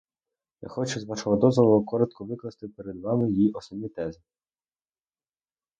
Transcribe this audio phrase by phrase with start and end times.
[0.61, 4.19] Я хочу, з вашого дозволу, коротко викласти перед вами її основні тези.